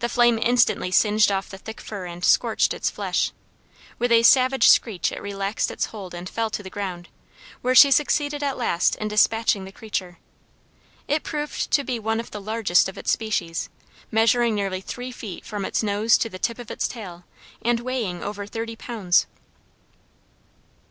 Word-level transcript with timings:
The 0.00 0.10
flame 0.10 0.38
instantly 0.42 0.90
singed 0.90 1.32
off 1.32 1.48
the 1.48 1.56
thick 1.56 1.80
fur 1.80 2.04
and 2.04 2.22
scorched 2.22 2.74
its 2.74 2.90
flesh. 2.90 3.32
With 3.98 4.12
a 4.12 4.22
savage 4.22 4.68
screech, 4.68 5.10
it 5.10 5.22
relaxed 5.22 5.70
its 5.70 5.86
hold 5.86 6.12
and 6.12 6.28
fell 6.28 6.50
to 6.50 6.62
the 6.62 6.68
ground, 6.68 7.08
where 7.62 7.74
she 7.74 7.90
succeeded 7.90 8.42
at 8.42 8.58
last 8.58 8.94
in 8.96 9.08
dispatching 9.08 9.64
the 9.64 9.72
creature. 9.72 10.18
It 11.08 11.22
proved 11.22 11.70
to 11.70 11.82
be 11.82 11.98
one 11.98 12.20
of 12.20 12.30
the 12.30 12.42
largest 12.42 12.90
of 12.90 12.98
its 12.98 13.12
species, 13.12 13.70
measuring 14.10 14.54
nearly 14.54 14.82
three 14.82 15.10
feet 15.10 15.46
from 15.46 15.64
its 15.64 15.82
nose 15.82 16.18
to 16.18 16.28
the 16.28 16.38
tip 16.38 16.58
of 16.58 16.70
its 16.70 16.86
tail, 16.86 17.24
and 17.62 17.80
weighing 17.80 18.22
over 18.22 18.44
thirty 18.46 18.76
pounds. 18.76 19.24